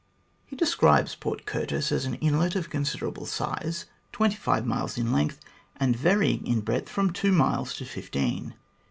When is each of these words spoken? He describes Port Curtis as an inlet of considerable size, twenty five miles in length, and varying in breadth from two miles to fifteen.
He 0.47 0.55
describes 0.55 1.13
Port 1.13 1.45
Curtis 1.45 1.91
as 1.91 2.05
an 2.05 2.15
inlet 2.15 2.55
of 2.55 2.71
considerable 2.71 3.27
size, 3.27 3.85
twenty 4.11 4.35
five 4.35 4.65
miles 4.65 4.97
in 4.97 5.11
length, 5.11 5.39
and 5.75 5.95
varying 5.95 6.47
in 6.47 6.61
breadth 6.61 6.89
from 6.89 7.13
two 7.13 7.31
miles 7.31 7.75
to 7.75 7.85
fifteen. 7.85 8.55